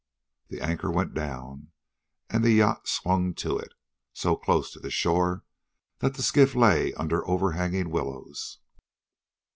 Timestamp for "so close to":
4.13-4.89